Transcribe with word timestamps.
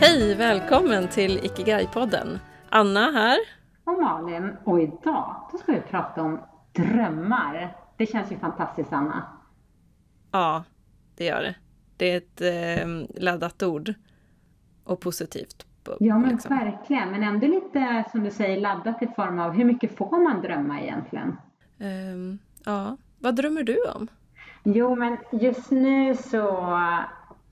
Hej, 0.00 0.34
välkommen 0.34 1.08
till 1.08 1.38
Ikigai-podden. 1.38 2.38
Anna 2.70 3.00
här. 3.00 3.38
Och 3.84 4.02
Malin. 4.02 4.56
Och 4.64 4.80
idag 4.80 5.48
då 5.52 5.58
ska 5.58 5.72
vi 5.72 5.80
prata 5.80 6.22
om 6.22 6.40
drömmar. 6.72 7.76
Det 7.96 8.06
känns 8.06 8.32
ju 8.32 8.36
fantastiskt, 8.36 8.92
Anna. 8.92 9.26
Ja, 10.32 10.64
det 11.16 11.24
gör 11.24 11.42
det. 11.42 11.54
Det 11.96 12.12
är 12.12 12.16
ett 12.16 12.40
eh, 12.40 13.22
laddat 13.22 13.62
ord. 13.62 13.94
Och 14.84 15.00
positivt. 15.00 15.66
Ja, 16.00 16.18
men 16.18 16.30
liksom. 16.30 16.58
verkligen. 16.58 17.10
Men 17.10 17.22
ändå 17.22 17.46
lite, 17.46 18.04
som 18.12 18.24
du 18.24 18.30
säger, 18.30 18.60
laddat 18.60 19.02
i 19.02 19.06
form 19.06 19.38
av 19.38 19.52
hur 19.52 19.64
mycket 19.64 19.96
får 19.96 20.24
man 20.24 20.42
drömma 20.42 20.80
egentligen? 20.80 21.36
Um, 21.78 22.38
ja, 22.64 22.96
vad 23.18 23.36
drömmer 23.36 23.62
du 23.62 23.76
om? 23.96 24.08
Jo, 24.64 24.94
men 24.94 25.16
just 25.32 25.70
nu 25.70 26.14
så 26.14 26.78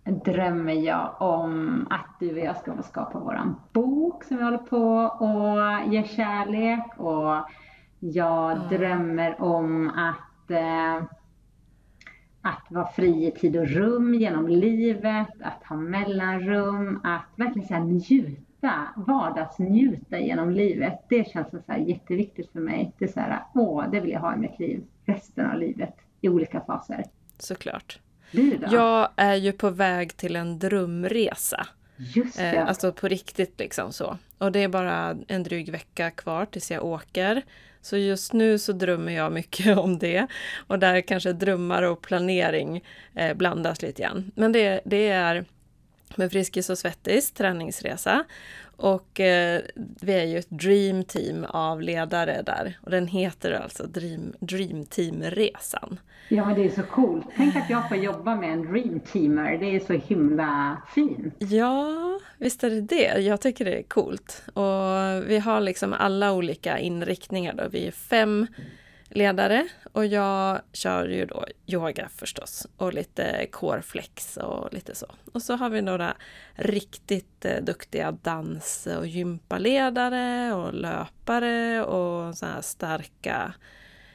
drömmer 0.05 0.73
jag 0.73 1.15
om 1.19 1.87
att 1.91 2.17
du 2.21 2.33
och 2.33 2.39
jag 2.39 2.57
ska 2.57 2.83
skapa 2.83 3.19
våran 3.19 3.61
bok 3.73 4.25
som 4.25 4.37
vi 4.37 4.43
håller 4.43 4.59
på 4.59 4.87
och 5.25 5.93
ge 5.93 6.05
kärlek. 6.05 6.87
Och 6.97 7.49
jag 7.99 8.53
mm. 8.53 8.69
drömmer 8.69 9.43
om 9.43 9.91
att, 9.91 10.51
eh, 10.51 11.05
att 12.43 12.67
vara 12.71 12.87
fri 12.87 13.27
i 13.27 13.31
tid 13.31 13.57
och 13.57 13.69
rum 13.69 14.15
genom 14.15 14.49
livet, 14.49 15.29
att 15.41 15.65
ha 15.69 15.77
mellanrum, 15.77 17.01
att 17.05 17.27
verkligen 17.37 17.69
så 17.69 17.79
njuta, 17.79 18.73
vardagsnjuta 18.97 20.19
genom 20.19 20.51
livet. 20.51 21.07
Det 21.09 21.29
känns 21.29 21.51
så 21.51 21.61
här 21.67 21.79
jätteviktigt 21.79 22.53
för 22.53 22.61
mig. 22.61 22.93
Det 22.99 23.05
är 23.05 23.09
så 23.09 23.21
här, 23.21 23.43
åh, 23.55 23.85
det 23.93 24.01
vill 24.01 24.11
jag 24.11 24.21
ha 24.21 24.35
i 24.35 24.39
mitt 24.39 24.59
liv 24.59 24.85
resten 25.05 25.51
av 25.51 25.59
livet 25.59 25.95
i 26.21 26.29
olika 26.29 26.61
faser. 26.61 27.05
Såklart. 27.39 28.01
Jag 28.71 29.09
är 29.17 29.35
ju 29.35 29.53
på 29.53 29.71
väg 29.71 30.17
till 30.17 30.37
en 30.37 30.59
drömresa. 30.59 31.67
Just 31.97 32.39
det. 32.39 32.45
Eh, 32.45 32.69
alltså 32.69 32.93
på 32.93 33.09
riktigt 33.09 33.59
liksom 33.59 33.93
så. 33.93 34.19
Och 34.39 34.53
det 34.53 34.59
är 34.59 34.69
bara 34.69 35.17
en 35.29 35.43
dryg 35.43 35.73
vecka 35.73 36.11
kvar 36.11 36.47
tills 36.47 36.71
jag 36.71 36.85
åker. 36.85 37.43
Så 37.81 37.97
just 37.97 38.33
nu 38.33 38.59
så 38.59 38.73
drömmer 38.73 39.13
jag 39.13 39.33
mycket 39.33 39.79
om 39.79 39.99
det. 39.99 40.27
Och 40.67 40.79
där 40.79 41.01
kanske 41.01 41.33
drömmar 41.33 41.83
och 41.83 42.03
planering 42.03 42.85
eh, 43.15 43.35
blandas 43.37 43.83
lite 43.83 44.03
grann. 44.03 44.33
Men 44.35 44.53
det, 44.53 44.81
det 44.85 45.09
är 45.09 45.45
med 46.17 46.33
Friskis 46.33 46.71
och 46.71 46.79
Svettis 46.79 47.31
träningsresa. 47.31 48.25
Och 48.77 49.21
eh, 49.21 49.61
vi 50.01 50.13
är 50.13 50.25
ju 50.25 50.39
ett 50.39 50.51
Dream 50.51 51.05
Team 51.05 51.45
av 51.45 51.83
ledare 51.83 52.43
där. 52.43 52.79
Och 52.81 52.91
den 52.91 53.07
heter 53.07 53.53
alltså 53.53 53.87
Dream, 53.87 54.33
Dream 54.41 54.87
Team-resan. 54.87 55.99
Ja, 56.29 56.47
men 56.47 56.55
det 56.55 56.65
är 56.65 56.71
så 56.71 56.83
coolt. 56.83 57.27
Tänk 57.37 57.57
att 57.57 57.71
jag 57.71 57.89
får 57.89 57.97
jobba 57.97 58.37
med 58.37 58.53
en 58.53 58.73
Dream 58.73 59.01
Teamer. 59.01 59.59
Det 59.59 59.77
är 59.77 59.81
så 59.81 59.93
himla 59.93 60.83
fint. 60.95 61.35
Ja, 61.39 62.21
visst 62.39 62.65
är 62.65 62.71
det 62.71 62.81
det. 62.81 63.21
Jag 63.21 63.41
tycker 63.41 63.65
det 63.65 63.79
är 63.79 63.83
coolt. 63.83 64.43
Och 64.55 65.31
vi 65.31 65.39
har 65.39 65.61
liksom 65.61 65.93
alla 65.93 66.33
olika 66.33 66.79
inriktningar 66.79 67.55
då. 67.55 67.65
Vi 67.71 67.87
är 67.87 67.91
fem 67.93 68.47
ledare 69.09 69.69
och 69.93 70.07
jag 70.07 70.61
kör 70.73 71.09
ju 71.09 71.27
då 71.27 71.45
yoga 71.67 72.09
förstås 72.09 72.67
och 72.77 72.95
lite 72.95 73.47
coreflex 73.53 74.37
och 74.37 74.73
lite 74.73 74.95
så. 74.95 75.07
Och 75.33 75.43
så 75.43 75.57
har 75.57 75.71
vi 75.71 75.83
några 75.83 76.17
riktigt 76.55 77.45
eh, 77.45 77.63
duktiga 77.63 78.13
dans 78.13 78.89
och 78.99 79.07
gympaledare 79.07 80.55
och 80.55 80.75
löpare 80.75 81.85
och 81.85 82.37
så 82.37 82.47
här 82.47 82.61
starka 82.61 83.55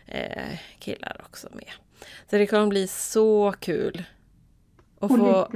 eh, 0.06 0.60
killar 0.80 1.22
också 1.26 1.48
med. 1.54 1.72
Så 2.30 2.38
det 2.38 2.48
kommer 2.48 2.68
bli 2.68 2.88
så 2.88 3.54
kul 3.60 4.04
att 5.00 5.10
få 5.10 5.52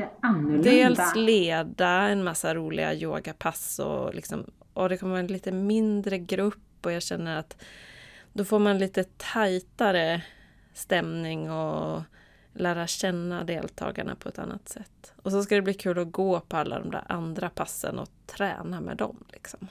dels 0.64 1.16
leda 1.16 1.90
en 1.90 2.24
massa 2.24 2.56
roliga 2.56 2.94
yogapass 2.94 3.80
och, 3.80 4.16
liksom, 4.16 4.52
och 4.74 4.90
det 4.90 4.98
kommer 4.98 5.12
vara 5.12 5.20
en 5.20 5.28
lite 5.28 5.52
mindre 5.52 6.18
grupp 6.18 6.86
och 6.86 6.92
jag 6.92 7.04
känner 7.04 7.38
att 7.38 7.64
då 8.34 8.46
får 8.46 8.60
man 8.60 8.78
lite 8.78 9.04
tajtare 9.04 10.24
stämning 10.74 11.52
och 11.52 12.02
lära 12.54 12.88
känna 12.88 13.44
deltagarna 13.44 14.16
på 14.16 14.30
ett 14.30 14.40
annat 14.40 14.70
sätt. 14.70 15.14
Och 15.24 15.32
så 15.32 15.44
ska 15.44 15.56
det 15.56 15.62
bli 15.62 15.74
kul 15.74 16.00
att 16.00 16.12
gå 16.12 16.40
på 16.40 16.58
alla 16.58 16.80
de 16.80 16.92
där 16.92 17.04
andra 17.10 17.50
passen 17.50 18.00
och 18.00 18.10
träna 18.26 18.82
med 18.82 18.98
dem. 18.98 19.24
Liksom. 19.32 19.68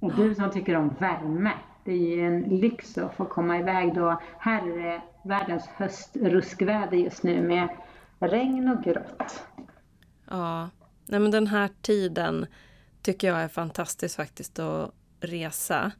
Och 0.00 0.16
du 0.16 0.34
som 0.34 0.50
tycker 0.50 0.76
om 0.76 0.94
värme, 0.98 1.52
det 1.84 1.92
är 1.92 2.16
ju 2.16 2.26
en 2.26 2.40
lyx 2.40 2.98
att 2.98 3.14
få 3.14 3.24
komma 3.24 3.58
iväg 3.58 3.94
då. 3.94 4.20
Här 4.38 4.68
är 4.68 4.82
det 4.82 5.02
världens 5.24 5.66
höstruskväder 5.66 6.96
just 6.96 7.22
nu 7.22 7.42
med 7.42 7.68
regn 8.18 8.68
och 8.68 8.84
grått. 8.84 9.42
Ja, 10.30 10.68
nej 11.06 11.20
men 11.20 11.30
den 11.30 11.46
här 11.46 11.70
tiden 11.82 12.46
tycker 13.02 13.28
jag 13.28 13.38
är 13.38 13.48
fantastisk 13.48 14.16
faktiskt 14.16 14.58
att 14.58 14.94
resa. 15.20 15.92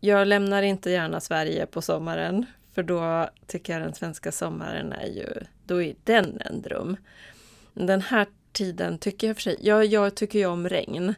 Jag 0.00 0.28
lämnar 0.28 0.62
inte 0.62 0.90
gärna 0.90 1.20
Sverige 1.20 1.66
på 1.66 1.82
sommaren, 1.82 2.46
för 2.74 2.82
då 2.82 3.28
tycker 3.46 3.72
jag 3.72 3.82
den 3.82 3.94
svenska 3.94 4.32
sommaren 4.32 4.92
är 4.92 5.06
ju, 5.06 5.26
då 5.64 5.82
är 5.82 5.94
den 6.04 6.40
en 6.40 6.62
dröm. 6.62 6.96
Den 7.74 8.00
här 8.00 8.26
tiden 8.52 8.98
tycker 8.98 9.26
jag 9.26 9.36
för 9.36 9.42
sig, 9.42 9.56
jag, 9.60 9.84
jag 9.84 10.14
tycker 10.14 10.38
ju 10.38 10.46
om 10.46 10.68
regn. 10.68 11.14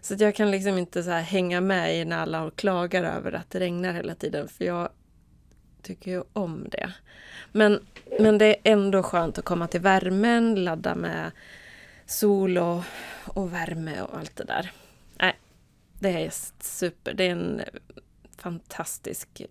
Så 0.00 0.14
att 0.14 0.20
jag 0.20 0.34
kan 0.34 0.50
liksom 0.50 0.78
inte 0.78 1.02
så 1.02 1.10
hänga 1.10 1.60
med 1.60 1.96
i 1.96 2.04
när 2.04 2.18
alla 2.18 2.50
klagar 2.50 3.04
över 3.04 3.32
att 3.32 3.50
det 3.50 3.60
regnar 3.60 3.92
hela 3.92 4.14
tiden, 4.14 4.48
för 4.48 4.64
jag 4.64 4.88
tycker 5.82 6.10
ju 6.10 6.22
om 6.32 6.68
det. 6.70 6.92
Men, 7.52 7.86
men 8.20 8.38
det 8.38 8.46
är 8.46 8.56
ändå 8.64 9.02
skönt 9.02 9.38
att 9.38 9.44
komma 9.44 9.66
till 9.66 9.80
värmen, 9.80 10.64
ladda 10.64 10.94
med 10.94 11.30
sol 12.06 12.58
och, 12.58 12.82
och 13.24 13.52
värme 13.52 14.00
och 14.02 14.18
allt 14.18 14.36
det 14.36 14.44
där. 14.44 14.72
Nej, 15.18 15.38
det 15.98 16.24
är 16.24 16.30
super. 16.60 17.14
Det 17.14 17.24
är 17.24 17.30
en 17.30 17.62
fantastisk 18.42 19.42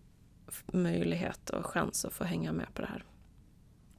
möjlighet 0.66 1.50
och 1.50 1.66
chans 1.66 2.06
att 2.06 2.14
få 2.14 2.24
hänga 2.24 2.52
med 2.52 2.74
på 2.74 2.82
det 2.82 2.88
här. 2.88 3.04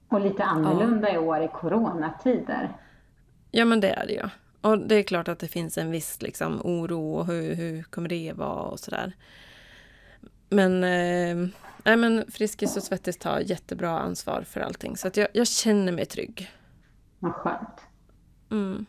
Och 0.08 0.20
lite 0.20 0.44
annorlunda 0.44 1.08
ja. 1.08 1.14
i 1.14 1.18
år 1.18 1.42
i 1.42 1.48
coronatider. 1.48 2.76
Ja, 3.50 3.64
men 3.64 3.80
det 3.80 3.90
är 3.90 4.06
det 4.06 4.12
ju. 4.12 4.28
Och 4.60 4.78
det 4.78 4.94
är 4.94 5.02
klart 5.02 5.28
att 5.28 5.38
det 5.38 5.48
finns 5.48 5.78
en 5.78 5.90
viss 5.90 6.22
liksom, 6.22 6.60
oro 6.64 7.12
och 7.14 7.26
hur, 7.26 7.54
hur 7.54 7.82
kommer 7.82 8.08
det 8.08 8.32
vara 8.32 8.62
och 8.62 8.80
sådär. 8.80 9.12
Men, 10.48 10.84
eh, 10.84 11.48
nej, 11.84 11.96
men 11.96 12.30
Friskis 12.30 12.76
och 12.76 12.82
Svettis 12.82 13.18
tar 13.18 13.40
jättebra 13.40 13.98
ansvar 13.98 14.42
för 14.42 14.60
allting. 14.60 14.96
Så 14.96 15.08
att 15.08 15.16
jag, 15.16 15.28
jag 15.32 15.46
känner 15.46 15.92
mig 15.92 16.06
trygg. 16.06 16.50
Vad 17.18 17.32
skönt. 17.32 17.80
Mm 18.50 18.86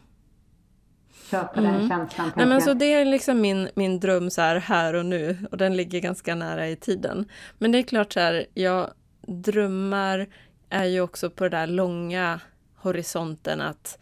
köpa 1.31 1.59
mm. 1.59 1.73
den 1.73 1.89
känslan. 1.89 2.31
Nej, 2.35 2.45
men 2.45 2.61
så 2.61 2.73
det 2.73 2.93
är 2.93 3.05
liksom 3.05 3.41
min, 3.41 3.69
min 3.75 3.99
dröm 3.99 4.29
så 4.29 4.41
här, 4.41 4.55
här 4.55 4.93
och 4.93 5.05
nu 5.05 5.37
och 5.51 5.57
den 5.57 5.77
ligger 5.77 5.99
ganska 5.99 6.35
nära 6.35 6.69
i 6.69 6.75
tiden. 6.75 7.25
Men 7.57 7.71
det 7.71 7.77
är 7.77 7.83
klart 7.83 8.13
så 8.13 8.19
här, 8.19 8.45
jag 8.53 8.91
drömmar 9.27 10.27
är 10.69 10.85
ju 10.85 11.01
också 11.01 11.29
på 11.29 11.43
den 11.43 11.51
där 11.51 11.67
långa 11.67 12.39
horisonten 12.75 13.61
att 13.61 13.99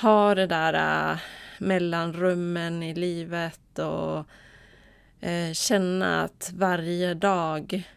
ha 0.00 0.34
det 0.34 0.46
där 0.46 1.12
äh, 1.12 1.18
mellanrummen 1.58 2.82
i 2.82 2.94
livet 2.94 3.78
och 3.78 4.26
äh, 5.20 5.52
känna 5.52 6.22
att 6.22 6.50
varje 6.54 7.14
dag 7.14 7.88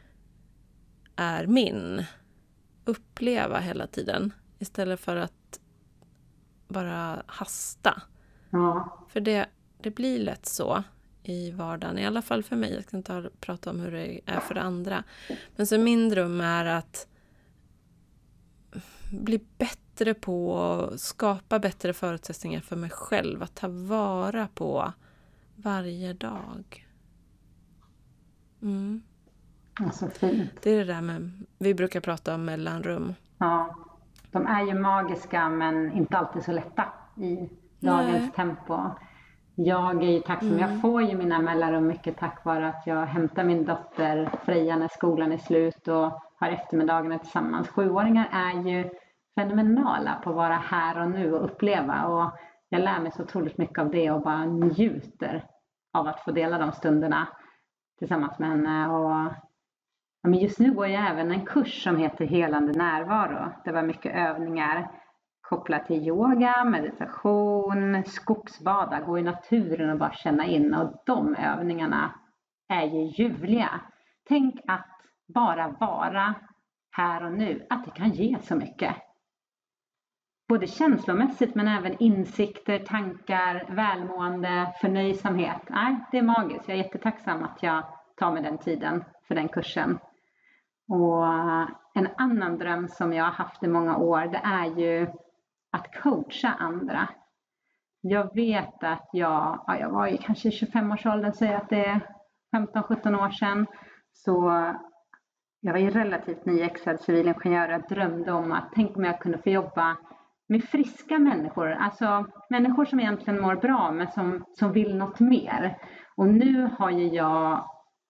är 1.16 1.48
min. 1.48 2.06
Uppleva 2.86 3.60
hela 3.60 3.88
tiden 3.88 4.34
istället 4.60 5.00
för 5.00 5.16
att 5.16 5.60
bara 6.68 7.24
hasta. 7.28 8.02
Ja. 8.54 8.98
För 9.08 9.20
det, 9.20 9.46
det 9.82 9.92
blir 9.92 10.20
lätt 10.20 10.46
så 10.46 10.84
i 11.24 11.52
vardagen, 11.52 11.98
i 11.98 12.06
alla 12.06 12.22
fall 12.22 12.44
för 12.44 12.56
mig. 12.56 12.74
Jag 12.74 12.84
ska 12.84 12.98
inte 12.98 13.30
prata 13.40 13.70
om 13.70 13.80
hur 13.80 13.92
det 13.92 14.20
är 14.26 14.40
för 14.40 14.56
andra. 14.56 15.04
Men 15.56 15.68
så 15.68 15.78
min 15.78 16.10
dröm 16.10 16.42
är 16.42 16.66
att 16.66 17.08
bli 19.12 19.46
bättre 19.58 20.14
på 20.14 20.58
att 20.60 21.00
skapa 21.00 21.60
bättre 21.60 21.94
förutsättningar 21.94 22.62
för 22.62 22.76
mig 22.76 22.90
själv. 22.90 23.44
Att 23.44 23.56
ta 23.56 23.68
vara 23.68 24.48
på 24.48 24.94
varje 25.56 26.14
dag. 26.14 26.88
Mm. 28.62 29.02
Alltså 29.74 30.10
fint. 30.10 30.52
Det 30.62 30.72
är 30.72 30.78
det 30.78 30.94
där 30.94 31.02
med, 31.02 31.46
vi 31.58 31.74
brukar 31.74 32.00
prata 32.00 32.36
om 32.36 32.46
mellanrum. 32.46 33.14
Ja, 33.38 33.76
de 34.32 34.48
är 34.48 34.66
ju 34.66 34.74
magiska 34.74 35.50
men 35.50 35.92
inte 35.92 36.18
alltid 36.18 36.44
så 36.44 36.52
lätta 36.52 36.94
i 37.18 37.50
dagens 37.84 38.22
Nej. 38.22 38.32
tempo. 38.36 38.78
Jag 39.56 40.04
är 40.04 40.12
ju 40.12 40.20
tacksam, 40.20 40.50
mm. 40.50 40.60
jag 40.60 40.82
får 40.82 41.02
ju 41.02 41.18
mina 41.18 41.40
mellanrum 41.40 41.88
mycket 41.88 42.18
tack 42.18 42.46
vare 42.46 42.68
att 42.68 42.88
jag 42.88 43.06
hämtar 43.06 43.44
min 43.44 43.66
dotter 43.66 44.30
Freja 44.46 44.76
när 44.76 44.88
skolan 44.88 45.32
är 45.32 45.38
slut 45.38 45.88
och 45.88 46.22
har 46.40 46.50
eftermiddagarna 46.50 47.20
tillsammans. 47.20 47.70
Sjuåringar 47.70 48.30
är 48.32 48.70
ju 48.70 48.90
fenomenala 49.36 50.22
på 50.24 50.30
att 50.30 50.36
vara 50.36 50.56
här 50.56 51.02
och 51.02 51.12
nu 51.12 51.34
och 51.34 51.46
uppleva 51.46 52.06
och 52.06 52.32
jag 52.70 52.82
lär 52.82 53.00
mig 53.00 53.12
så 53.12 53.24
otroligt 53.24 53.58
mycket 53.58 53.80
av 53.80 53.92
det 53.92 54.12
och 54.12 54.22
bara 54.22 54.46
njuter 54.46 55.46
av 55.94 56.08
att 56.08 56.20
få 56.20 56.32
dela 56.32 56.58
de 56.58 56.72
stunderna 56.72 57.28
tillsammans 58.00 58.40
med 58.40 58.50
henne. 58.50 58.90
Och, 58.90 59.12
ja, 60.22 60.30
men 60.30 60.40
just 60.40 60.60
nu 60.60 60.74
går 60.74 60.88
jag 60.88 61.12
även 61.12 61.32
en 61.32 61.46
kurs 61.46 61.84
som 61.84 61.98
heter 61.98 62.26
Helande 62.26 62.74
närvaro. 62.74 63.52
Det 63.66 63.72
var 63.72 63.84
mycket 63.84 64.16
övningar 64.16 64.92
kopplat 65.56 65.86
till 65.86 66.08
yoga, 66.08 66.64
meditation, 66.64 68.04
skogsbada, 68.06 69.00
gå 69.00 69.20
i 69.20 69.22
naturen 69.22 69.90
och 69.90 69.98
bara 69.98 70.14
känna 70.14 70.46
in. 70.46 70.74
Och 70.74 71.04
de 71.06 71.36
övningarna 71.36 72.12
är 72.70 72.86
ju 72.86 73.04
ljuvliga. 73.04 73.82
Tänk 74.28 74.56
att 74.68 74.88
bara 75.34 75.68
vara 75.80 76.36
här 76.92 77.26
och 77.26 77.32
nu, 77.32 77.66
att 77.70 77.86
det 77.86 77.92
kan 77.92 78.10
ge 78.10 78.38
så 78.42 78.56
mycket. 78.56 78.96
Både 80.50 80.68
känslomässigt 80.68 81.56
men 81.56 81.68
även 81.68 81.96
insikter, 82.00 82.80
tankar, 82.80 83.66
välmående, 83.70 84.74
förnöjsamhet. 84.82 85.62
Nej, 85.70 85.96
det 86.12 86.18
är 86.18 86.24
magiskt. 86.24 86.68
Jag 86.68 86.78
är 86.78 86.84
jättetacksam 86.84 87.44
att 87.44 87.64
jag 87.64 87.84
tar 88.16 88.32
mig 88.32 88.44
den 88.44 88.58
tiden 88.58 89.04
för 89.28 89.36
den 89.36 89.48
kursen. 89.50 90.00
Och 90.90 91.26
en 91.94 92.08
annan 92.18 92.58
dröm 92.58 92.88
som 92.88 93.14
jag 93.14 93.24
har 93.24 93.32
haft 93.32 93.64
i 93.64 93.68
många 93.68 93.98
år, 93.98 94.22
det 94.22 94.42
är 94.44 94.66
ju 94.66 95.08
att 95.74 96.02
coacha 96.04 96.50
andra. 96.60 97.10
Jag 98.02 98.36
vet 98.36 98.84
att 98.84 99.10
jag, 99.12 99.64
ja, 99.68 99.78
jag 99.80 99.90
var 99.90 100.08
i 100.08 100.18
kanske 100.18 100.50
25-årsåldern, 100.50 101.34
säger 101.34 101.58
att 101.58 101.70
det 101.70 101.86
är 101.86 102.00
15-17 102.56 103.26
år 103.26 103.30
sedan. 103.30 103.66
Så 104.14 104.34
jag 105.60 105.74
var 105.74 105.80
ju 105.80 105.90
relativt 105.90 106.46
nyexad 106.46 107.00
civilingenjör 107.00 107.76
och 107.76 107.90
drömde 107.90 108.32
om 108.32 108.52
att 108.52 108.70
tänk 108.76 108.98
om 108.98 109.04
jag 109.04 109.20
kunde 109.20 109.38
få 109.38 109.50
jobba 109.50 109.98
med 110.48 110.64
friska 110.64 111.20
människor, 111.20 111.72
alltså 111.72 112.26
människor 112.50 112.86
som 112.86 113.00
egentligen 113.00 113.42
mår 113.42 113.56
bra 113.56 113.92
men 113.92 114.12
som, 114.12 114.46
som 114.60 114.72
vill 114.72 114.96
något 114.96 115.20
mer. 115.20 115.78
Och 116.16 116.28
nu 116.28 116.70
har 116.78 116.92
ju 116.92 117.08
jag 117.08 117.52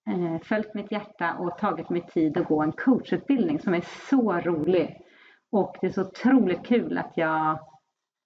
eh, 0.10 0.42
följt 0.44 0.74
mitt 0.74 0.92
hjärta 0.92 1.33
och 1.33 1.57
tagit 1.57 1.89
mig 1.89 2.01
tid 2.01 2.38
att 2.38 2.48
gå 2.48 2.62
en 2.62 2.71
coachutbildning 2.71 3.60
som 3.60 3.74
är 3.74 3.83
så 4.10 4.33
rolig. 4.33 5.03
Och 5.54 5.78
det 5.82 5.88
är 5.88 5.92
så 5.92 6.02
otroligt 6.02 6.66
kul 6.66 6.98
att 6.98 7.12
jag, 7.16 7.60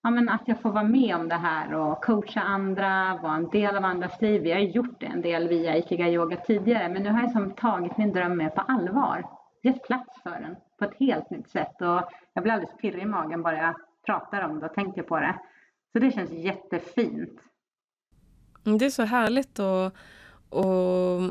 ja, 0.04 0.10
men 0.10 0.30
att 0.30 0.42
jag 0.46 0.62
får 0.62 0.72
vara 0.72 0.84
med 0.84 1.16
om 1.16 1.30
det 1.30 1.36
här 1.36 1.74
och 1.74 2.04
coacha 2.04 2.42
andra, 2.42 3.20
vara 3.24 3.36
en 3.36 3.50
del 3.50 3.76
av 3.76 3.86
andras 3.86 4.22
liv. 4.22 4.42
Vi 4.42 4.52
har 4.52 4.60
gjort 4.60 5.00
det 5.00 5.06
en 5.06 5.22
del 5.22 5.48
via 5.48 5.78
Ikiga 5.78 6.10
Yoga 6.10 6.38
tidigare, 6.38 6.90
men 6.90 7.04
nu 7.04 7.10
har 7.10 7.22
jag 7.22 7.32
som 7.32 7.52
tagit 7.52 7.98
min 7.98 8.14
dröm 8.14 8.38
med 8.38 8.56
på 8.56 8.62
allvar. 8.62 9.26
Gett 9.64 9.84
plats 9.84 10.22
för 10.24 10.30
den 10.30 10.56
på 10.80 10.86
ett 10.86 11.00
helt 11.00 11.30
nytt 11.30 11.50
sätt 11.50 11.82
och 11.82 12.02
jag 12.34 12.44
blir 12.44 12.54
alldeles 12.54 12.78
pirrig 12.78 13.02
i 13.02 13.06
magen 13.06 13.44
bara 13.44 13.58
jag 13.58 13.76
pratar 14.06 14.42
om 14.42 14.60
det 14.60 14.66
och 14.66 14.74
tänker 14.74 15.04
på 15.04 15.20
det. 15.20 15.36
Så 15.92 16.00
det 16.00 16.12
känns 16.12 16.32
jättefint. 16.32 17.40
Det 18.64 18.86
är 18.86 18.90
så 18.90 19.04
härligt 19.04 19.60
och, 19.60 19.86
och 20.50 21.22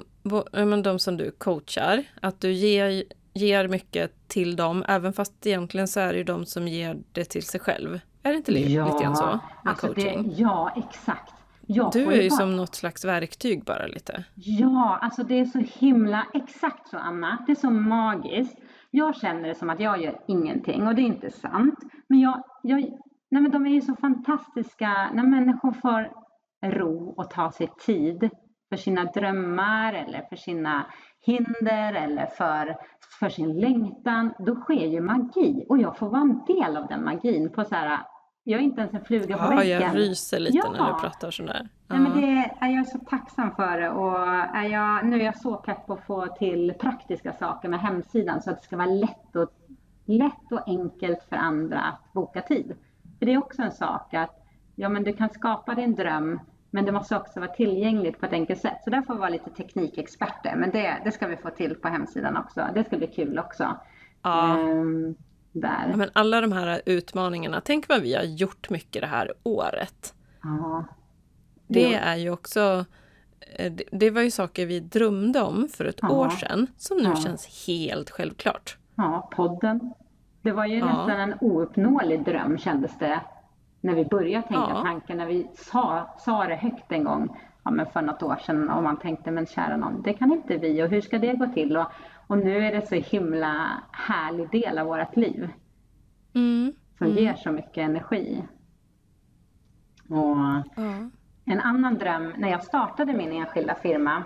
men 0.52 0.82
de 0.82 0.98
som 0.98 1.16
du 1.16 1.30
coachar, 1.30 2.04
att 2.22 2.40
du 2.40 2.52
ger, 2.52 3.04
ger 3.36 3.68
mycket 3.68 4.28
till 4.28 4.56
dem, 4.56 4.84
även 4.88 5.12
fast 5.12 5.46
egentligen 5.46 5.88
så 5.88 6.00
är 6.00 6.12
det 6.12 6.18
ju 6.18 6.24
de 6.24 6.46
som 6.46 6.68
ger 6.68 6.98
det 7.12 7.24
till 7.24 7.42
sig 7.42 7.60
själv. 7.60 8.00
Är 8.22 8.30
det 8.30 8.36
inte 8.36 8.52
ja, 8.52 8.86
lite 8.86 9.04
grann 9.04 9.16
så 9.16 9.26
med 9.26 9.40
alltså 9.64 9.86
coaching? 9.86 10.22
Det, 10.22 10.34
ja, 10.34 10.72
exakt. 10.76 11.34
Jag 11.66 11.92
du 11.92 12.06
är 12.06 12.22
ju 12.22 12.30
bara... 12.30 12.36
som 12.36 12.56
något 12.56 12.74
slags 12.74 13.04
verktyg 13.04 13.64
bara 13.64 13.86
lite. 13.86 14.24
Ja, 14.34 14.98
alltså 15.02 15.24
det 15.24 15.40
är 15.40 15.44
så 15.44 15.58
himla, 15.58 16.26
exakt 16.34 16.88
så 16.88 16.96
Anna. 16.96 17.44
Det 17.46 17.52
är 17.52 17.56
så 17.56 17.70
magiskt. 17.70 18.58
Jag 18.90 19.16
känner 19.16 19.48
det 19.48 19.54
som 19.54 19.70
att 19.70 19.80
jag 19.80 20.02
gör 20.02 20.20
ingenting 20.28 20.86
och 20.86 20.94
det 20.94 21.02
är 21.02 21.06
inte 21.06 21.30
sant. 21.30 21.78
Men, 22.08 22.20
jag, 22.20 22.42
jag, 22.62 22.80
nej 23.30 23.42
men 23.42 23.50
de 23.50 23.66
är 23.66 23.70
ju 23.70 23.80
så 23.80 23.96
fantastiska 23.96 25.10
när 25.14 25.26
människor 25.26 25.72
får 25.72 26.10
ro 26.70 27.14
och 27.16 27.30
ta 27.30 27.52
sig 27.52 27.68
tid 27.86 28.30
för 28.68 28.76
sina 28.76 29.04
drömmar 29.04 29.92
eller 29.92 30.22
för 30.28 30.36
sina 30.36 30.86
hinder 31.26 31.92
eller 31.92 32.26
för, 32.26 32.76
för 33.20 33.28
sin 33.28 33.60
längtan. 33.60 34.34
Då 34.38 34.54
sker 34.54 34.86
ju 34.86 35.00
magi 35.00 35.66
och 35.68 35.78
jag 35.78 35.98
får 35.98 36.08
vara 36.08 36.20
en 36.20 36.44
del 36.46 36.76
av 36.76 36.86
den 36.86 37.04
magin 37.04 37.50
på 37.50 37.64
så 37.64 37.74
här 37.74 37.98
jag 38.48 38.60
är 38.60 38.64
inte 38.64 38.80
ens 38.80 38.94
en 38.94 39.04
fluga 39.04 39.36
på 39.36 39.52
ja, 39.52 39.56
väggen. 39.56 39.80
Jag 39.82 39.96
ryser 39.96 40.38
lite 40.38 40.56
ja. 40.56 40.72
när 40.72 40.92
du 40.92 41.00
pratar 41.00 41.30
sådär. 41.30 41.68
Ja. 41.88 41.98
Nej, 41.98 42.00
men 42.00 42.20
det 42.20 42.26
är, 42.26 42.68
jag 42.68 42.80
är 42.80 42.84
så 42.84 42.98
tacksam 42.98 43.54
för 43.54 43.80
det 43.80 43.90
och 43.90 44.18
är 44.56 44.68
jag, 44.68 45.06
nu 45.06 45.20
är 45.20 45.24
jag 45.24 45.38
så 45.38 45.56
pepp 45.56 45.86
på 45.86 45.92
att 45.92 46.06
få 46.06 46.26
till 46.26 46.74
praktiska 46.80 47.32
saker 47.32 47.68
med 47.68 47.80
hemsidan 47.80 48.42
så 48.42 48.50
att 48.50 48.58
det 48.58 48.64
ska 48.64 48.76
vara 48.76 48.86
lätt 48.86 49.36
och, 49.36 49.50
lätt 50.04 50.52
och 50.52 50.68
enkelt 50.68 51.22
för 51.28 51.36
andra 51.36 51.80
att 51.80 52.12
boka 52.12 52.42
tid. 52.42 52.76
För 53.18 53.26
det 53.26 53.32
är 53.32 53.38
också 53.38 53.62
en 53.62 53.72
sak 53.72 54.14
att 54.14 54.46
ja, 54.74 54.88
men 54.88 55.04
du 55.04 55.12
kan 55.12 55.28
skapa 55.28 55.74
din 55.74 55.94
dröm 55.94 56.40
men 56.76 56.84
det 56.84 56.92
måste 56.92 57.16
också 57.16 57.40
vara 57.40 57.50
tillgängligt 57.50 58.20
på 58.20 58.26
ett 58.26 58.32
enkelt 58.32 58.60
sätt. 58.60 58.78
Så 58.84 58.90
där 58.90 59.02
får 59.02 59.14
vi 59.14 59.20
vara 59.20 59.30
lite 59.30 59.50
teknikexperter. 59.50 60.56
Men 60.56 60.70
det, 60.70 61.00
det 61.04 61.12
ska 61.12 61.26
vi 61.26 61.36
få 61.36 61.50
till 61.50 61.74
på 61.74 61.88
hemsidan 61.88 62.36
också. 62.36 62.68
Det 62.74 62.84
ska 62.84 62.96
bli 62.96 63.06
kul 63.06 63.38
också. 63.38 63.76
Ja. 64.22 64.58
Um, 64.58 65.14
där. 65.52 65.86
Ja, 65.90 65.96
men 65.96 66.10
alla 66.12 66.40
de 66.40 66.52
här 66.52 66.82
utmaningarna, 66.86 67.60
tänk 67.64 67.88
vad 67.88 68.02
vi 68.02 68.14
har 68.14 68.22
gjort 68.22 68.70
mycket 68.70 69.02
det 69.02 69.06
här 69.06 69.32
året. 69.42 70.14
Ja. 70.42 70.84
Det 71.66 71.94
är 71.94 72.16
ju 72.16 72.30
också 72.30 72.84
eh, 73.40 73.72
det 73.92 74.10
var 74.10 74.22
ju 74.22 74.30
saker 74.30 74.66
vi 74.66 74.80
drömde 74.80 75.40
om 75.40 75.68
för 75.68 75.84
ett 75.84 75.98
ja. 76.02 76.10
år 76.10 76.30
sedan 76.30 76.66
som 76.76 76.96
nu 76.96 77.08
ja. 77.08 77.16
känns 77.16 77.66
helt 77.66 78.10
självklart. 78.10 78.76
Ja, 78.94 79.30
podden. 79.36 79.94
Det 80.42 80.52
var 80.52 80.66
ju 80.66 80.78
ja. 80.78 80.86
nästan 80.86 81.20
en 81.20 81.34
ouppnåelig 81.40 82.24
dröm 82.24 82.58
kändes 82.58 82.98
det 82.98 83.20
när 83.86 83.94
vi 83.94 84.04
började 84.04 84.48
tänka 84.48 84.70
ja. 84.70 84.82
tanken, 84.82 85.18
när 85.18 85.26
vi 85.26 85.46
sa, 85.54 86.14
sa 86.18 86.44
det 86.44 86.54
högt 86.54 86.92
en 86.92 87.04
gång 87.04 87.36
ja, 87.62 87.70
men 87.70 87.86
för 87.86 88.02
något 88.02 88.22
år 88.22 88.36
sedan 88.36 88.70
och 88.70 88.82
man 88.82 88.96
tänkte 88.96 89.30
men 89.30 89.46
kära 89.46 89.76
någon, 89.76 90.02
det 90.02 90.12
kan 90.12 90.32
inte 90.32 90.56
vi 90.56 90.82
och 90.82 90.88
hur 90.88 91.00
ska 91.00 91.18
det 91.18 91.32
gå 91.32 91.46
till? 91.46 91.76
Och, 91.76 91.86
och 92.26 92.38
nu 92.38 92.66
är 92.66 92.72
det 92.72 92.86
så 92.86 92.94
himla 92.94 93.82
härlig 93.92 94.50
del 94.50 94.78
av 94.78 94.86
vårt 94.86 95.16
liv. 95.16 95.48
Mm. 96.34 96.72
Som 96.98 97.06
mm. 97.06 97.18
ger 97.18 97.34
så 97.34 97.52
mycket 97.52 97.76
energi. 97.76 98.42
Och 100.08 100.36
mm. 100.76 101.10
En 101.44 101.60
annan 101.60 101.98
dröm, 101.98 102.32
när 102.36 102.48
jag 102.48 102.64
startade 102.64 103.12
min 103.12 103.32
enskilda 103.32 103.74
firma, 103.74 104.22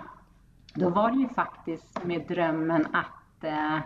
då 0.75 0.89
var 0.89 1.11
det 1.11 1.17
ju 1.17 1.29
faktiskt 1.29 2.03
med 2.03 2.27
drömmen 2.27 2.87
att, 2.93 3.43
eh, 3.43 3.77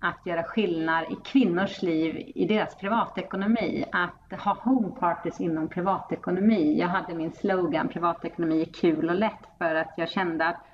att 0.00 0.26
göra 0.26 0.42
skillnad 0.42 1.04
i 1.04 1.16
kvinnors 1.24 1.82
liv, 1.82 2.32
i 2.34 2.46
deras 2.46 2.76
privatekonomi. 2.76 3.84
Att 3.92 4.40
ha 4.40 4.56
homeparties 4.60 5.40
inom 5.40 5.68
privatekonomi. 5.68 6.78
Jag 6.80 6.88
hade 6.88 7.14
min 7.14 7.32
slogan 7.32 7.88
privatekonomi 7.88 8.60
är 8.60 8.72
kul 8.72 9.08
och 9.10 9.14
lätt 9.14 9.46
för 9.58 9.74
att 9.74 9.94
jag 9.96 10.08
kände 10.08 10.46
att 10.46 10.64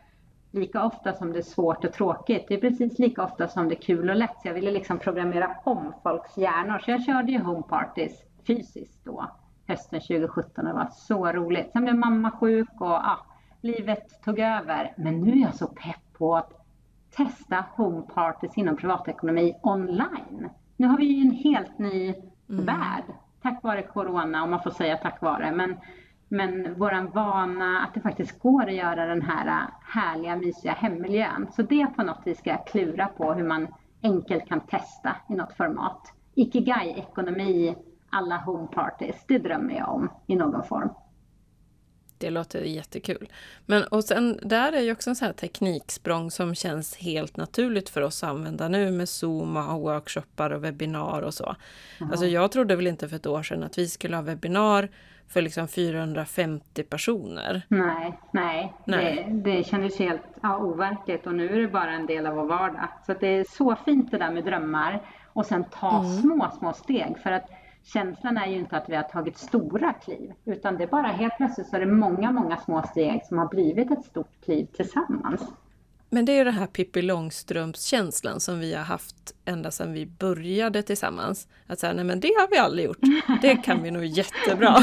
lika 0.55 0.85
ofta 0.85 1.12
som 1.12 1.32
det 1.32 1.38
är 1.38 1.43
svårt 1.43 1.85
och 1.85 1.93
tråkigt, 1.93 2.44
det 2.49 2.55
är 2.55 2.61
precis 2.61 2.99
lika 2.99 3.25
ofta 3.25 3.49
som 3.49 3.69
det 3.69 3.75
är 3.75 3.82
kul 3.82 4.11
och 4.11 4.17
lätt. 4.17 4.41
Så 4.43 4.49
jag 4.49 4.55
ville 4.55 4.71
liksom 4.71 4.99
programmera 4.99 5.56
om 5.65 5.93
folks 6.03 6.37
hjärnor. 6.37 6.79
Så 6.79 6.91
jag 6.91 7.05
körde 7.05 7.32
ju 7.32 7.39
homepartys 7.39 8.22
fysiskt 8.46 9.05
då, 9.05 9.27
hösten 9.67 10.01
2017. 10.01 10.65
Det 10.65 10.72
var 10.72 10.89
så 10.93 11.32
roligt. 11.32 11.72
Sen 11.72 11.82
blev 11.82 11.96
mamma 11.96 12.31
sjuk 12.31 12.81
och 12.81 12.87
ja, 12.87 13.19
livet 13.60 14.22
tog 14.25 14.39
över. 14.39 14.93
Men 14.96 15.20
nu 15.20 15.32
är 15.32 15.43
jag 15.43 15.55
så 15.55 15.67
pepp 15.67 16.19
på 16.19 16.37
att 16.37 16.64
testa 17.17 17.65
homepartys 17.77 18.59
inom 18.59 18.77
privatekonomi 18.77 19.55
online. 19.63 20.51
Nu 20.77 20.87
har 20.87 20.99
vi 20.99 21.05
ju 21.05 21.23
en 21.23 21.35
helt 21.35 21.79
ny 21.79 22.15
mm. 22.49 22.65
värld 22.65 23.05
tack 23.43 23.63
vare 23.63 23.83
corona, 23.83 24.43
om 24.43 24.51
man 24.51 24.63
får 24.63 24.71
säga 24.71 24.97
tack 24.97 25.23
vare. 25.23 25.53
Men 25.53 25.77
men 26.29 26.79
våran 26.79 27.11
vana 27.11 27.81
att 27.81 27.94
det 27.94 28.01
faktiskt 28.01 28.39
går 28.39 28.67
att 28.67 28.75
göra 28.75 29.06
den 29.06 29.23
här 29.23 29.67
härliga, 29.83 30.37
mysiga 30.37 30.73
hemmiljön. 30.73 31.47
Så 31.53 31.63
det 31.63 31.87
på 31.97 32.03
något 32.03 32.21
vis 32.25 32.39
ska 32.39 32.51
jag 32.51 32.67
klura 32.67 33.06
på 33.06 33.33
hur 33.33 33.44
man 33.44 33.69
enkelt 34.03 34.49
kan 34.49 34.61
testa 34.61 35.17
i 35.29 35.35
något 35.35 35.56
format. 35.56 36.13
Ikigai-ekonomi, 36.35 37.77
alla 38.11 38.37
homeparties, 38.37 39.25
det 39.29 39.39
drömmer 39.39 39.75
jag 39.75 39.89
om 39.89 40.09
i 40.27 40.37
någon 40.37 40.63
form. 40.63 40.89
Det 42.25 42.31
låter 42.31 42.61
jättekul. 42.61 43.29
Men 43.67 43.85
och 43.85 44.05
sen 44.05 44.39
där 44.43 44.73
är 44.73 44.81
ju 44.81 44.93
också 44.93 45.11
en 45.11 45.17
sån 45.17 45.27
här 45.27 45.33
tekniksprång 45.33 46.31
som 46.31 46.55
känns 46.55 46.97
helt 46.97 47.37
naturligt 47.37 47.89
för 47.89 48.01
oss 48.01 48.25
att 48.25 48.31
använda 48.31 48.69
nu 48.69 48.91
med 48.91 49.09
Zoom 49.09 49.57
och 49.57 49.81
workshoppar 49.81 50.51
och 50.51 50.65
webbinar 50.65 51.23
och 51.23 51.35
så. 51.35 51.57
Mm. 52.01 52.11
Alltså 52.11 52.27
jag 52.27 52.53
trodde 52.53 52.77
väl 52.77 52.87
inte 52.87 53.09
för 53.09 53.17
ett 53.17 53.27
år 53.27 53.43
sedan 53.43 53.63
att 53.63 53.79
vi 53.79 53.89
skulle 53.89 54.17
ha 54.17 54.23
webbinar 54.23 54.89
för 55.29 55.43
liksom 55.43 55.69
450 55.69 56.83
personer. 56.83 57.63
Nej, 57.69 58.19
nej, 58.33 58.75
nej. 58.85 59.27
Det, 59.29 59.51
det 59.51 59.65
kändes 59.65 59.99
helt 59.99 60.23
ja, 60.43 60.59
overkligt 60.59 61.27
och 61.27 61.35
nu 61.35 61.49
är 61.49 61.61
det 61.61 61.69
bara 61.69 61.93
en 61.93 62.07
del 62.07 62.27
av 62.27 62.35
vår 62.35 62.47
vardag. 62.47 62.89
Så 63.07 63.15
det 63.15 63.29
är 63.29 63.45
så 63.49 63.77
fint 63.85 64.11
det 64.11 64.19
där 64.19 64.31
med 64.31 64.45
drömmar 64.45 65.03
och 65.33 65.47
sen 65.47 65.65
ta 65.65 66.01
mm. 66.01 66.11
små, 66.11 66.51
små 66.59 66.73
steg 66.73 67.19
för 67.23 67.33
att 67.33 67.51
känslan 67.84 68.36
är 68.36 68.46
ju 68.46 68.58
inte 68.58 68.76
att 68.76 68.88
vi 68.88 68.96
har 68.96 69.03
tagit 69.03 69.38
stora 69.38 69.93
kliv 69.93 70.32
utan 70.44 70.76
det 70.76 70.84
är 70.84 70.88
bara 70.88 71.06
helt 71.06 71.36
plötsligt 71.36 71.67
så 71.67 71.76
är 71.76 71.81
det 71.81 71.86
många, 71.86 72.32
många 72.32 72.56
små 72.56 72.82
steg 72.82 73.26
som 73.26 73.38
har 73.38 73.48
blivit 73.48 73.91
ett 73.91 74.05
stort 74.05 74.44
kliv 74.44 74.67
tillsammans. 74.76 75.41
Men 76.10 76.24
det 76.24 76.32
är 76.32 76.36
ju 76.36 76.44
den 76.44 76.55
här 76.55 76.67
Pippi 76.67 77.03
Långstrumps-känslan 77.03 78.41
som 78.41 78.60
vi 78.60 78.74
har 78.74 78.84
haft 78.84 79.34
ända 79.44 79.70
sedan 79.70 79.93
vi 79.93 80.06
började 80.06 80.82
tillsammans. 80.82 81.48
Att 81.67 81.79
säga, 81.79 81.93
nej 81.93 82.05
men 82.05 82.20
det 82.20 82.29
har 82.29 82.50
vi 82.50 82.58
aldrig 82.58 82.86
gjort. 82.86 82.98
Det 83.43 83.56
kan 83.56 83.82
vi 83.82 83.91
nog 83.91 84.05
jättebra. 84.05 84.76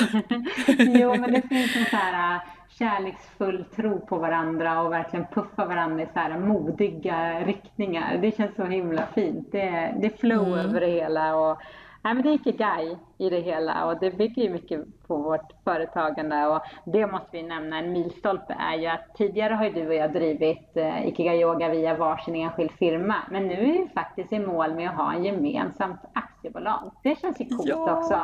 jo, 0.77 1.15
men 1.15 1.33
det 1.33 1.41
finns 1.41 1.75
en 1.75 1.85
så 1.85 1.95
här 1.95 2.35
äh, 2.35 2.41
kärleksfull 2.69 3.65
tro 3.75 3.99
på 3.99 4.17
varandra 4.17 4.81
och 4.81 4.91
verkligen 4.91 5.25
puffa 5.25 5.65
varandra 5.65 6.03
i 6.03 6.07
så 6.13 6.19
här 6.19 6.39
modiga 6.39 7.39
riktningar. 7.39 8.17
Det 8.17 8.37
känns 8.37 8.55
så 8.55 8.65
himla 8.65 9.07
fint. 9.15 9.51
Det, 9.51 9.95
det 10.01 10.05
är 10.07 10.17
flow 10.17 10.47
mm. 10.47 10.59
över 10.59 10.79
det 10.79 10.91
hela 10.91 11.35
och 11.35 11.61
Nej, 12.03 12.13
men 12.13 12.23
det 12.23 12.29
är 12.29 12.33
ikigai 12.33 12.97
i 13.17 13.29
det 13.29 13.39
hela 13.39 13.85
och 13.85 13.99
det 13.99 14.11
bygger 14.11 14.43
ju 14.43 14.49
mycket 14.49 15.07
på 15.07 15.17
vårt 15.17 15.63
företagande 15.63 16.47
och 16.47 16.61
det 16.85 17.07
måste 17.07 17.29
vi 17.31 17.43
nämna. 17.43 17.79
En 17.79 17.91
milstolpe 17.91 18.55
är 18.59 18.77
ju 18.77 18.87
att 18.87 19.15
tidigare 19.15 19.53
har 19.53 19.65
ju 19.65 19.71
du 19.71 19.87
och 19.87 19.93
jag 19.93 20.13
drivit 20.13 20.77
eh, 20.77 21.07
Ikigai 21.07 21.41
Yoga 21.41 21.69
via 21.69 21.97
varsin 21.97 22.35
enskild 22.35 22.71
firma, 22.71 23.15
men 23.31 23.47
nu 23.47 23.53
är 23.53 23.81
vi 23.81 23.89
faktiskt 23.93 24.33
i 24.33 24.39
mål 24.39 24.75
med 24.75 24.89
att 24.89 24.95
ha 24.95 25.13
en 25.13 25.23
gemensamt 25.23 25.99
aktiebolag. 26.13 26.91
Det 27.03 27.19
känns 27.19 27.41
ju 27.41 27.45
coolt 27.45 27.69
ja. 27.69 27.97
också. 27.97 28.19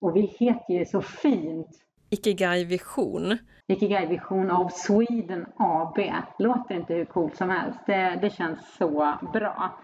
Och 0.00 0.16
vi 0.16 0.20
heter 0.20 0.74
ju 0.74 0.84
så 0.84 1.02
fint 1.02 1.68
Ikigai 2.10 2.64
Vision. 2.64 3.38
Ikigai 3.68 4.06
Vision 4.06 4.50
of 4.50 4.72
Sweden 4.72 5.46
AB. 5.56 5.98
Låter 6.38 6.74
inte 6.74 6.94
hur 6.94 7.04
coolt 7.04 7.36
som 7.36 7.50
helst. 7.50 7.80
Det, 7.86 8.18
det 8.22 8.30
känns 8.30 8.76
så 8.76 9.16
bra. 9.32 9.78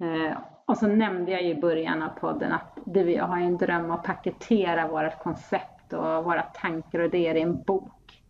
Eh, 0.00 0.38
och 0.68 0.76
så 0.76 0.86
nämnde 0.86 1.32
jag 1.32 1.42
i 1.42 1.54
början 1.54 2.02
av 2.02 2.08
podden 2.08 2.52
att 2.52 2.78
du 2.84 3.04
och 3.04 3.10
jag 3.10 3.24
har 3.24 3.38
en 3.38 3.56
dröm 3.56 3.90
att 3.90 4.02
paketera 4.02 4.88
vårt 4.88 5.22
koncept 5.22 5.92
och 5.92 6.24
våra 6.24 6.42
tankar 6.42 6.98
och 6.98 7.04
idéer 7.04 7.34
i 7.34 7.40
en 7.40 7.62
bok. 7.62 8.22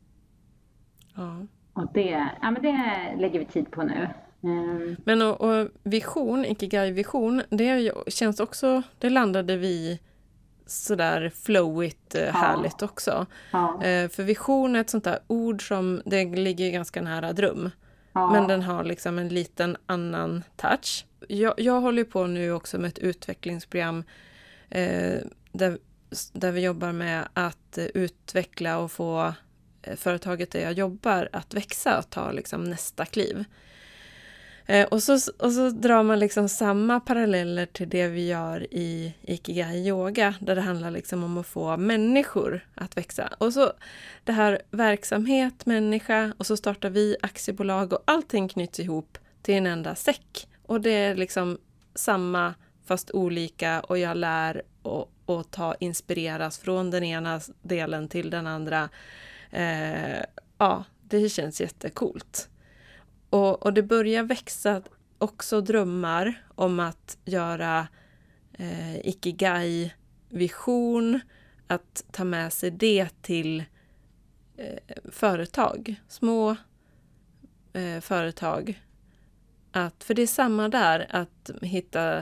Ja. 1.16 1.46
Och 1.72 1.92
det, 1.94 2.28
ja, 2.42 2.50
men 2.50 2.62
det 2.62 3.14
lägger 3.18 3.38
vi 3.38 3.44
tid 3.44 3.70
på 3.70 3.82
nu. 3.82 4.08
Mm. 4.42 4.96
Men 5.04 5.22
och, 5.22 5.40
och 5.40 5.68
vision, 5.82 6.44
Ikigai-vision, 6.44 7.42
det 7.50 7.92
känns 8.06 8.40
också, 8.40 8.82
det 8.98 9.10
landade 9.10 9.56
vi 9.56 10.00
sådär 10.66 11.32
flowigt 11.44 12.14
eh, 12.14 12.34
härligt 12.34 12.76
ja. 12.80 12.84
också. 12.84 13.26
Ja. 13.52 13.82
Eh, 13.82 14.08
för 14.08 14.22
vision 14.22 14.76
är 14.76 14.80
ett 14.80 14.90
sånt 14.90 15.04
där 15.04 15.18
ord 15.26 15.68
som, 15.68 16.02
det 16.04 16.24
ligger 16.24 16.70
ganska 16.70 17.02
nära 17.02 17.32
dröm. 17.32 17.70
Ja. 18.12 18.30
Men 18.32 18.48
den 18.48 18.62
har 18.62 18.84
liksom 18.84 19.18
en 19.18 19.28
liten 19.28 19.76
annan 19.86 20.44
touch. 20.56 21.04
Jag, 21.28 21.54
jag 21.56 21.80
håller 21.80 22.04
på 22.04 22.26
nu 22.26 22.52
också 22.52 22.78
med 22.78 22.88
ett 22.88 22.98
utvecklingsprogram 22.98 24.04
eh, 24.70 25.18
där, 25.52 25.78
där 26.32 26.52
vi 26.52 26.60
jobbar 26.60 26.92
med 26.92 27.28
att 27.32 27.78
utveckla 27.94 28.78
och 28.78 28.92
få 28.92 29.34
eh, 29.82 29.96
företaget 29.96 30.50
där 30.50 30.60
jag 30.60 30.72
jobbar 30.72 31.28
att 31.32 31.54
växa 31.54 31.98
och 31.98 32.10
ta 32.10 32.32
liksom 32.32 32.64
nästa 32.64 33.04
kliv. 33.04 33.44
Eh, 34.66 34.86
och, 34.86 35.02
så, 35.02 35.12
och 35.38 35.52
så 35.52 35.70
drar 35.70 36.02
man 36.02 36.18
liksom 36.18 36.48
samma 36.48 37.00
paralleller 37.00 37.66
till 37.66 37.88
det 37.88 38.08
vi 38.08 38.26
gör 38.26 38.74
i 38.74 39.14
Ikigai 39.22 39.86
yoga, 39.88 40.34
där 40.40 40.54
det 40.54 40.60
handlar 40.60 40.90
liksom 40.90 41.24
om 41.24 41.38
att 41.38 41.46
få 41.46 41.76
människor 41.76 42.66
att 42.74 42.96
växa. 42.96 43.28
Och 43.38 43.52
så 43.52 43.72
det 44.24 44.32
här 44.32 44.62
verksamhet, 44.70 45.66
människa, 45.66 46.32
och 46.38 46.46
så 46.46 46.56
startar 46.56 46.90
vi 46.90 47.16
aktiebolag 47.22 47.92
och 47.92 48.02
allting 48.04 48.48
knyts 48.48 48.80
ihop 48.80 49.18
till 49.42 49.54
en 49.54 49.66
enda 49.66 49.94
säck. 49.94 50.47
Och 50.68 50.80
det 50.80 50.90
är 50.90 51.14
liksom 51.14 51.58
samma 51.94 52.54
fast 52.84 53.10
olika 53.10 53.80
och 53.80 53.98
jag 53.98 54.16
lär 54.16 54.62
och, 54.82 55.12
och 55.24 55.50
ta 55.50 55.74
inspireras 55.74 56.58
från 56.58 56.90
den 56.90 57.04
ena 57.04 57.40
delen 57.62 58.08
till 58.08 58.30
den 58.30 58.46
andra. 58.46 58.88
Eh, 59.50 60.20
ja, 60.58 60.84
det 61.02 61.28
känns 61.28 61.60
jättekult. 61.60 62.48
Och, 63.30 63.62
och 63.62 63.72
det 63.72 63.82
börjar 63.82 64.22
växa 64.22 64.82
också 65.18 65.60
drömmar 65.60 66.44
om 66.54 66.80
att 66.80 67.18
göra 67.24 67.88
eh, 68.52 69.06
ikigai-vision, 69.06 71.20
att 71.66 72.04
ta 72.12 72.24
med 72.24 72.52
sig 72.52 72.70
det 72.70 73.08
till 73.22 73.64
eh, 74.56 74.78
företag, 75.10 75.94
små 76.08 76.56
eh, 77.72 78.00
företag. 78.00 78.82
Att, 79.72 80.04
för 80.04 80.14
det 80.14 80.22
är 80.22 80.26
samma 80.26 80.68
där, 80.68 81.06
att 81.10 81.50
hitta 81.62 82.18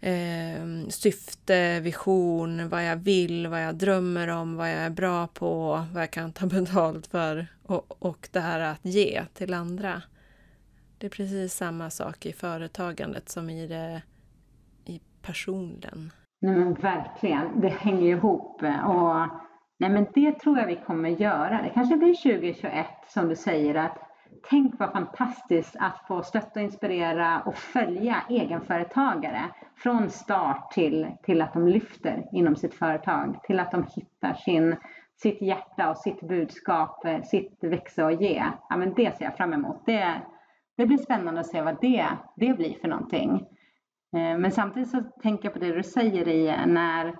eh, 0.00 0.88
syfte, 0.88 1.80
vision, 1.80 2.68
vad 2.68 2.86
jag 2.86 2.96
vill, 2.96 3.46
vad 3.46 3.62
jag 3.64 3.74
drömmer 3.74 4.28
om, 4.28 4.56
vad 4.56 4.70
jag 4.70 4.78
är 4.78 4.90
bra 4.90 5.26
på, 5.26 5.84
vad 5.92 6.02
jag 6.02 6.10
kan 6.10 6.32
ta 6.32 6.46
betalt 6.60 7.06
för 7.06 7.46
och, 7.62 8.02
och 8.02 8.28
det 8.32 8.40
här 8.40 8.60
att 8.60 8.84
ge 8.84 9.24
till 9.34 9.54
andra. 9.54 10.02
Det 10.98 11.06
är 11.06 11.10
precis 11.10 11.54
samma 11.54 11.90
sak 11.90 12.26
i 12.26 12.32
företagandet 12.32 13.28
som 13.28 13.50
i, 13.50 13.66
det, 13.66 14.02
i 14.84 15.00
personen. 15.22 16.12
Nej 16.40 16.56
men 16.56 16.74
verkligen, 16.74 17.60
det 17.60 17.68
hänger 17.68 18.16
ihop. 18.16 18.62
Och, 18.62 19.28
nej 19.78 19.90
men 19.90 20.06
det 20.14 20.40
tror 20.40 20.58
jag 20.58 20.66
vi 20.66 20.76
kommer 20.86 21.08
göra. 21.08 21.62
Det 21.62 21.70
kanske 21.74 21.96
blir 21.96 22.14
2021 22.14 22.86
som 23.08 23.28
du 23.28 23.36
säger 23.36 23.74
att 23.74 24.03
tänk 24.42 24.78
vad 24.78 24.92
fantastiskt 24.92 25.76
att 25.78 26.06
få 26.08 26.22
stötta, 26.22 26.60
inspirera 26.60 27.40
och 27.40 27.54
följa 27.54 28.16
egenföretagare 28.28 29.40
från 29.76 30.10
start 30.10 30.70
till, 30.72 31.06
till 31.22 31.42
att 31.42 31.52
de 31.52 31.68
lyfter 31.68 32.28
inom 32.32 32.56
sitt 32.56 32.74
företag, 32.74 33.40
till 33.42 33.60
att 33.60 33.70
de 33.70 33.86
hittar 33.96 34.34
sin, 34.34 34.76
sitt 35.16 35.42
hjärta 35.42 35.90
och 35.90 35.98
sitt 35.98 36.20
budskap, 36.20 37.04
eh, 37.04 37.22
sitt 37.22 37.58
växa 37.64 38.04
och 38.04 38.12
ge. 38.12 38.44
Ja, 38.68 38.76
men 38.76 38.94
det 38.94 39.16
ser 39.16 39.24
jag 39.24 39.36
fram 39.36 39.52
emot. 39.52 39.82
Det, 39.86 40.22
det 40.76 40.86
blir 40.86 40.98
spännande 40.98 41.40
att 41.40 41.46
se 41.46 41.62
vad 41.62 41.80
det, 41.80 42.06
det 42.36 42.54
blir 42.54 42.74
för 42.80 42.88
någonting. 42.88 43.46
Eh, 44.16 44.38
men 44.38 44.50
samtidigt 44.50 44.90
så 44.90 45.02
tänker 45.22 45.44
jag 45.44 45.52
på 45.52 45.58
det 45.58 45.72
du 45.72 45.82
säger 45.82 46.28
i 46.28 46.66
när, 46.66 47.16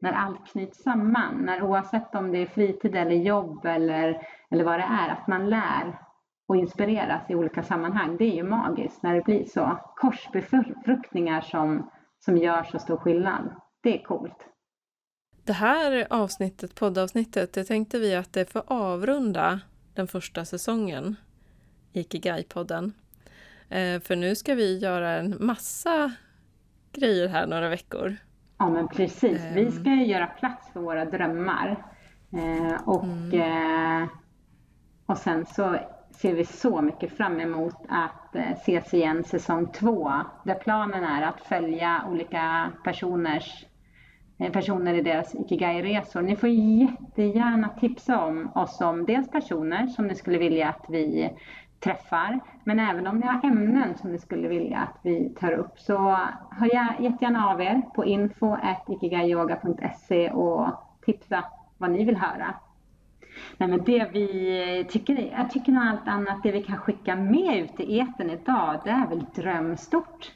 när 0.00 0.12
allt 0.12 0.46
knyts 0.46 0.82
samman, 0.82 1.34
när 1.34 1.62
oavsett 1.62 2.14
om 2.14 2.32
det 2.32 2.38
är 2.38 2.46
fritid 2.46 2.96
eller 2.96 3.16
jobb 3.16 3.66
eller, 3.66 4.26
eller 4.50 4.64
vad 4.64 4.78
det 4.80 4.88
är, 4.90 5.08
att 5.08 5.26
man 5.26 5.50
lär 5.50 6.07
och 6.48 6.56
inspireras 6.56 7.30
i 7.30 7.34
olika 7.34 7.62
sammanhang. 7.62 8.16
Det 8.16 8.24
är 8.24 8.34
ju 8.34 8.42
magiskt 8.42 9.02
när 9.02 9.14
det 9.14 9.24
blir 9.24 9.44
så. 9.44 9.78
Korsbefruktningar 9.96 11.40
som, 11.40 11.90
som 12.18 12.36
gör 12.36 12.62
så 12.62 12.78
stor 12.78 12.96
skillnad. 12.96 13.50
Det 13.82 14.00
är 14.00 14.04
coolt. 14.04 14.48
Det 15.44 15.52
här 15.52 16.06
avsnittet, 16.10 16.74
poddavsnittet, 16.74 17.52
det 17.52 17.64
tänkte 17.64 17.98
vi 17.98 18.14
att 18.14 18.32
det 18.32 18.52
får 18.52 18.62
avrunda 18.66 19.60
den 19.94 20.06
första 20.06 20.44
säsongen 20.44 21.16
Ikigai-podden. 21.92 22.92
Eh, 23.68 24.00
för 24.00 24.16
nu 24.16 24.34
ska 24.34 24.54
vi 24.54 24.78
göra 24.78 25.10
en 25.10 25.36
massa 25.40 26.12
grejer 26.92 27.28
här 27.28 27.46
några 27.46 27.68
veckor. 27.68 28.16
Ja 28.58 28.68
men 28.68 28.88
precis, 28.88 29.40
vi 29.54 29.64
ehm. 29.64 29.72
ska 29.72 29.90
ju 29.90 30.06
göra 30.06 30.26
plats 30.26 30.72
för 30.72 30.80
våra 30.80 31.04
drömmar. 31.04 31.84
Eh, 32.32 32.88
och, 32.88 33.04
mm. 33.04 34.02
eh, 34.02 34.08
och 35.06 35.18
sen 35.18 35.46
så 35.46 35.76
ser 36.20 36.34
vi 36.34 36.44
så 36.44 36.82
mycket 36.82 37.16
fram 37.16 37.40
emot 37.40 37.76
att 37.88 38.36
eh, 38.36 38.52
ses 38.52 38.94
igen 38.94 39.24
säsong 39.24 39.72
två. 39.72 40.12
Där 40.44 40.54
planen 40.54 41.04
är 41.04 41.22
att 41.22 41.40
följa 41.40 42.04
olika 42.10 42.72
personers 42.84 43.66
eh, 44.38 44.52
personer 44.52 44.94
i 44.94 45.02
deras 45.02 45.34
Ikigai-resor. 45.34 46.22
Ni 46.22 46.36
får 46.36 46.48
jättegärna 46.48 47.68
tipsa 47.68 48.24
om 48.24 48.50
oss 48.54 48.80
om 48.80 49.06
dels 49.06 49.30
personer 49.30 49.86
som 49.86 50.06
ni 50.06 50.14
skulle 50.14 50.38
vilja 50.38 50.68
att 50.68 50.84
vi 50.88 51.30
träffar. 51.80 52.40
Men 52.64 52.78
även 52.78 53.06
om 53.06 53.18
ni 53.18 53.26
har 53.26 53.44
ämnen 53.44 53.98
som 53.98 54.12
ni 54.12 54.18
skulle 54.18 54.48
vilja 54.48 54.78
att 54.78 54.98
vi 55.02 55.28
tar 55.28 55.52
upp 55.52 55.78
så 55.78 55.98
hör 56.50 57.02
jättegärna 57.02 57.48
av 57.48 57.60
er 57.60 57.82
på 57.94 58.04
info.ikigaiyoga.se 58.04 60.30
och 60.30 60.68
tipsa 61.04 61.44
vad 61.78 61.90
ni 61.90 62.04
vill 62.04 62.16
höra. 62.16 62.54
Nej, 63.56 63.68
men 63.68 63.84
det 63.84 64.08
vi 64.12 64.86
tycker, 64.88 65.30
jag 65.38 65.50
tycker 65.50 65.72
nog 65.72 65.84
allt 65.84 66.08
annat, 66.08 66.42
det 66.42 66.52
vi 66.52 66.62
kan 66.62 66.78
skicka 66.78 67.16
med 67.16 67.58
ut 67.58 67.80
i 67.80 67.98
eten 67.98 68.30
idag, 68.30 68.80
det 68.84 68.90
är 68.90 69.06
väl 69.08 69.24
drömstort. 69.34 70.32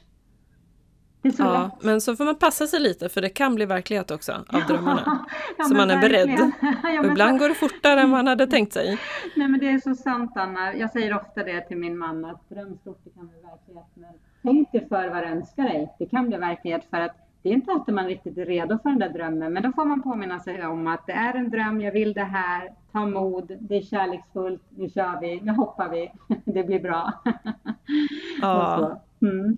ja, 1.21 1.63
lätt. 1.63 1.83
men 1.83 2.01
så 2.01 2.15
får 2.15 2.25
man 2.25 2.35
passa 2.35 2.67
sig 2.67 2.79
lite 2.79 3.09
för 3.09 3.21
det 3.21 3.29
kan 3.29 3.55
bli 3.55 3.65
verklighet 3.65 4.11
också 4.11 4.31
av 4.47 4.61
drömmarna. 4.67 5.25
ja, 5.57 5.63
så 5.63 5.75
man 5.75 5.91
är 5.91 6.01
beredd. 6.01 6.29
ja, 6.83 7.05
ibland 7.05 7.39
går 7.39 7.49
det 7.49 7.55
fortare 7.55 8.01
än 8.01 8.09
man 8.09 8.27
hade 8.27 8.47
tänkt 8.47 8.73
sig. 8.73 8.99
Nej 9.35 9.47
men 9.47 9.59
det 9.59 9.69
är 9.69 9.79
så 9.79 9.95
sant 9.95 10.31
Anna. 10.35 10.75
Jag 10.75 10.91
säger 10.91 11.15
ofta 11.15 11.43
det 11.43 11.61
till 11.61 11.77
min 11.77 11.97
man 11.97 12.25
att 12.25 12.49
dröm 12.49 12.77
stort, 12.77 13.01
det 13.03 13.09
kan 13.09 13.27
bli 13.27 13.37
verklighet. 13.37 13.87
Men 13.93 14.13
tänk 14.41 14.71
dig 14.71 14.87
för 14.89 15.09
vad 15.09 15.23
du 15.23 15.27
önskar 15.27 15.63
dig. 15.63 15.95
Det 15.99 16.05
kan 16.05 16.27
bli 16.27 16.37
verklighet 16.37 16.87
för 16.89 16.97
att 16.97 17.22
det 17.43 17.49
är 17.49 17.53
inte 17.53 17.71
alltid 17.71 17.95
man 17.95 18.05
riktigt 18.05 18.37
är 18.37 18.45
redo 18.45 18.79
för 18.83 18.89
den 18.89 18.99
där 18.99 19.09
drömmen. 19.09 19.53
Men 19.53 19.63
då 19.63 19.71
får 19.71 19.85
man 19.85 20.01
påminna 20.03 20.39
sig 20.39 20.65
om 20.65 20.87
att 20.87 21.07
det 21.07 21.13
är 21.13 21.33
en 21.33 21.49
dröm, 21.49 21.81
jag 21.81 21.91
vill 21.91 22.13
det 22.13 22.23
här, 22.23 22.73
ta 22.91 23.05
mod, 23.05 23.57
det 23.59 23.75
är 23.75 23.81
kärleksfullt, 23.81 24.61
nu 24.69 24.89
kör 24.89 25.21
vi, 25.21 25.41
nu 25.41 25.51
hoppar 25.51 25.89
vi, 25.89 26.11
det 26.45 26.63
blir 26.63 26.79
bra. 26.79 27.13
Ja. 28.41 29.01
Mm. 29.21 29.57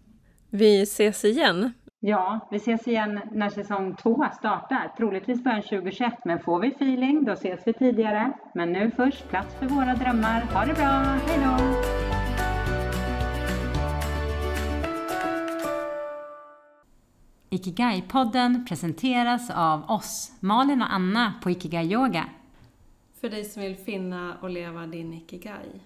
Vi 0.50 0.82
ses 0.82 1.26
igen. 1.26 1.74
Ja, 2.00 2.40
vi 2.52 2.58
ses 2.58 2.88
igen 2.88 3.20
när 3.32 3.50
säsong 3.50 3.96
två 3.96 4.26
startar. 4.38 4.92
Troligtvis 4.98 5.44
början 5.44 5.62
2021, 5.62 6.14
men 6.26 6.40
får 6.40 6.60
vi 6.60 6.68
feeling 6.68 7.26
då 7.26 7.32
ses 7.32 7.60
vi 7.66 7.74
tidigare. 7.74 8.32
Men 8.54 8.74
nu 8.74 8.92
först 8.96 9.30
plats 9.30 9.56
för 9.56 9.66
våra 9.66 9.94
drömmar. 9.94 10.42
Ha 10.42 10.66
det 10.66 10.74
bra, 10.74 10.86
hej 11.28 11.40
då! 11.46 11.95
Ikigai-podden 17.56 18.66
presenteras 18.66 19.50
av 19.50 19.92
oss, 19.92 20.32
Malin 20.40 20.82
och 20.82 20.94
Anna 20.94 21.34
på 21.44 21.50
Ikigai 21.50 21.94
Yoga. 21.94 22.30
För 23.22 23.30
dig 23.30 23.46
som 23.46 23.62
vill 23.62 23.76
finna 23.76 24.38
och 24.42 24.50
leva 24.50 24.88
din 24.88 25.14
Ikigai. 25.14 25.82